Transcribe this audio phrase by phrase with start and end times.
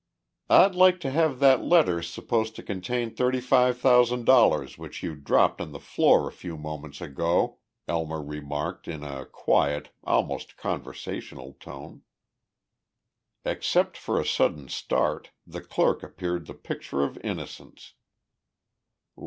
[0.49, 5.13] "I'd like to have that letter supposed to contain thirty five thousand dollars which you
[5.15, 11.53] dropped on the floor a few moments ago," Elmer remarked in a quiet, almost conversational
[11.59, 12.01] tone.
[13.45, 17.93] Except for a sudden start, the clerk appeared the picture of innocence.